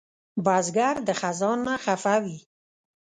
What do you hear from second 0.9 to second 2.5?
د خزان نه خفه وي